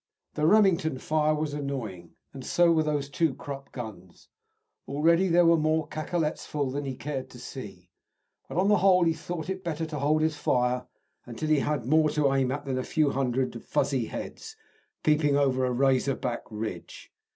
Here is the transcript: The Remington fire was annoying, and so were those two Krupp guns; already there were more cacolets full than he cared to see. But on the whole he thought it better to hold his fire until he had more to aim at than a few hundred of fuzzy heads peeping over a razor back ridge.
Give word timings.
The 0.33 0.47
Remington 0.47 0.97
fire 0.97 1.35
was 1.35 1.53
annoying, 1.53 2.15
and 2.33 2.43
so 2.43 2.71
were 2.71 2.81
those 2.81 3.07
two 3.07 3.35
Krupp 3.35 3.71
guns; 3.71 4.29
already 4.87 5.27
there 5.27 5.45
were 5.45 5.57
more 5.59 5.87
cacolets 5.89 6.43
full 6.47 6.71
than 6.71 6.85
he 6.85 6.95
cared 6.95 7.29
to 7.29 7.39
see. 7.39 7.91
But 8.49 8.57
on 8.57 8.67
the 8.67 8.77
whole 8.77 9.03
he 9.03 9.13
thought 9.13 9.47
it 9.47 9.63
better 9.63 9.85
to 9.85 9.99
hold 9.99 10.23
his 10.23 10.37
fire 10.37 10.87
until 11.27 11.49
he 11.49 11.59
had 11.59 11.85
more 11.85 12.09
to 12.09 12.33
aim 12.33 12.51
at 12.51 12.65
than 12.65 12.79
a 12.79 12.83
few 12.83 13.11
hundred 13.11 13.55
of 13.55 13.63
fuzzy 13.63 14.07
heads 14.07 14.55
peeping 15.03 15.37
over 15.37 15.67
a 15.67 15.71
razor 15.71 16.15
back 16.15 16.41
ridge. 16.49 17.11